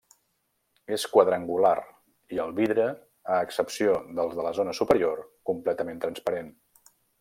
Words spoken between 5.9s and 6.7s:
transparent.